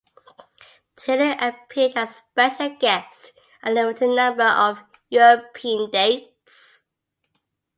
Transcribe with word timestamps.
Taylor 0.95 1.35
appeared 1.39 1.95
as 1.95 2.09
a 2.09 2.13
special 2.49 2.69
guest 2.79 3.33
at 3.61 3.71
a 3.71 3.73
limited 3.75 4.09
number 4.09 4.41
of 4.43 4.79
European 5.11 5.91
dates. 5.91 6.87